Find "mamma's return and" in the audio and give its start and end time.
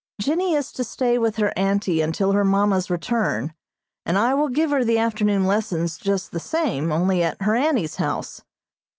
2.43-4.17